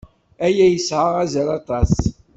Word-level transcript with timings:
Aya 0.45 0.65
yesɛa 0.73 1.09
azal 1.23 1.47
aṭas. 1.59 1.91